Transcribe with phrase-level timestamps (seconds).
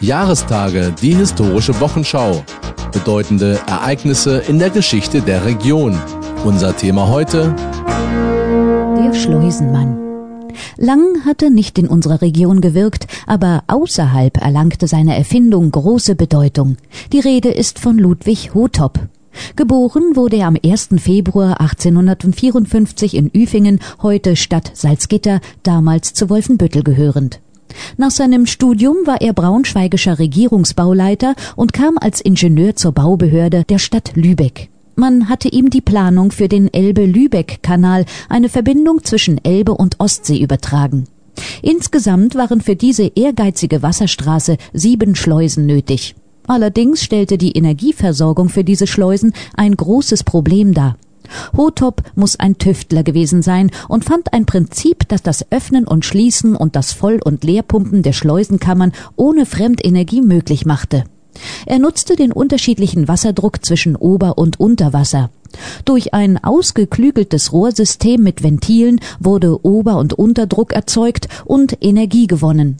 [0.00, 2.44] Jahrestage, die historische Wochenschau.
[2.92, 5.98] Bedeutende Ereignisse in der Geschichte der Region.
[6.44, 7.54] Unser Thema heute.
[8.96, 9.98] Der Schleusenmann.
[10.76, 16.76] Lang hatte nicht in unserer Region gewirkt, aber außerhalb erlangte seine Erfindung große Bedeutung.
[17.12, 19.00] Die Rede ist von Ludwig Hotop.
[19.56, 20.90] Geboren wurde er am 1.
[20.98, 27.40] Februar 1854 in Üfingen, heute Stadt Salzgitter, damals zu Wolfenbüttel gehörend.
[27.96, 34.12] Nach seinem Studium war er braunschweigischer Regierungsbauleiter und kam als Ingenieur zur Baubehörde der Stadt
[34.14, 34.70] Lübeck.
[34.96, 41.04] Man hatte ihm die Planung für den Elbe-Lübeck-Kanal, eine Verbindung zwischen Elbe und Ostsee, übertragen.
[41.62, 46.16] Insgesamt waren für diese ehrgeizige Wasserstraße sieben Schleusen nötig.
[46.48, 50.96] Allerdings stellte die Energieversorgung für diese Schleusen ein großes Problem dar.
[51.56, 56.56] Hotop muss ein Tüftler gewesen sein und fand ein Prinzip, das das Öffnen und Schließen
[56.56, 61.04] und das Voll- und Leerpumpen der Schleusenkammern ohne Fremdenergie möglich machte.
[61.66, 65.30] Er nutzte den unterschiedlichen Wasserdruck zwischen Ober- und Unterwasser.
[65.84, 72.76] Durch ein ausgeklügeltes Rohrsystem mit Ventilen wurde Ober- und Unterdruck erzeugt und Energie gewonnen.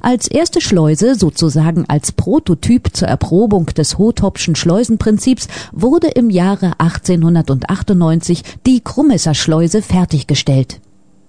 [0.00, 8.42] Als erste Schleuse, sozusagen als Prototyp zur Erprobung des Hotopschen Schleusenprinzips, wurde im Jahre 1898
[8.66, 10.80] die Krumesser Schleuse fertiggestellt.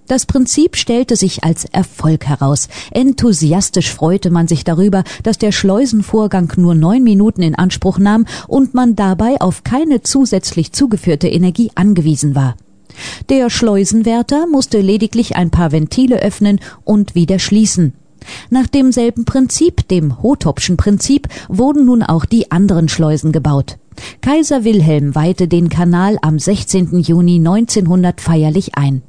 [0.09, 2.67] Das Prinzip stellte sich als Erfolg heraus.
[2.89, 8.73] Enthusiastisch freute man sich darüber, dass der Schleusenvorgang nur neun Minuten in Anspruch nahm und
[8.73, 12.55] man dabei auf keine zusätzlich zugeführte Energie angewiesen war.
[13.30, 17.94] Der Schleusenwärter musste lediglich ein paar Ventile öffnen und wieder schließen.
[18.50, 23.78] Nach demselben Prinzip, dem Hotopschen Prinzip, wurden nun auch die anderen Schleusen gebaut.
[24.22, 27.00] Kaiser Wilhelm weihte den Kanal am 16.
[27.00, 29.02] Juni 1900 feierlich ein.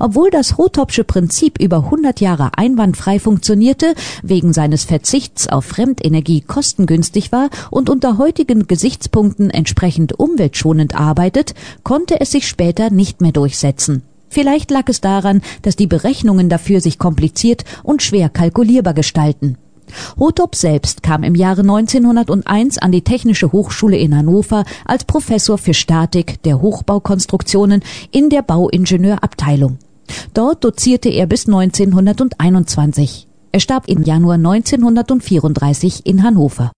[0.00, 7.32] Obwohl das Hotopsche Prinzip über 100 Jahre einwandfrei funktionierte, wegen seines Verzichts auf Fremdenergie kostengünstig
[7.32, 14.02] war und unter heutigen Gesichtspunkten entsprechend umweltschonend arbeitet, konnte es sich später nicht mehr durchsetzen.
[14.36, 19.56] Vielleicht lag es daran, dass die Berechnungen dafür sich kompliziert und schwer kalkulierbar gestalten.
[20.20, 25.72] Hotop selbst kam im Jahre 1901 an die Technische Hochschule in Hannover als Professor für
[25.72, 29.78] Statik der Hochbaukonstruktionen in der Bauingenieurabteilung.
[30.34, 33.28] Dort dozierte er bis 1921.
[33.52, 36.72] Er starb im Januar 1934 in Hannover.